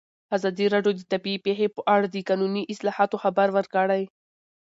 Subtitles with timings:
[0.35, 4.03] ازادي راډیو د طبیعي پېښې په اړه د قانوني اصلاحاتو خبر ورکړی.